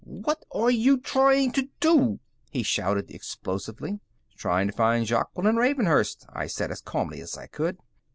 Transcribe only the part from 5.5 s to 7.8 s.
Ravenhurst," I said, as calmly as I could.